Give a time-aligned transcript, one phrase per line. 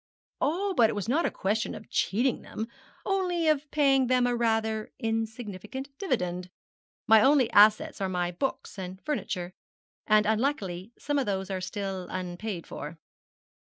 [0.41, 2.67] 'Oh, but it was not a question of cheating them,
[3.05, 6.49] only of paying them a rather insignificant dividend.
[7.05, 9.53] My only assets are my books and furniture,
[10.07, 12.97] and unluckily some of those are still unpaid for.'